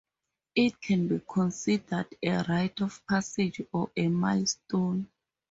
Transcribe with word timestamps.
It 0.55 0.81
can 0.81 1.07
be 1.07 1.21
considered 1.29 2.07
a 2.23 2.43
rite 2.49 2.81
of 2.81 3.05
passage 3.05 3.61
or 3.71 3.91
a 3.95 4.07
milestone. 4.07 5.07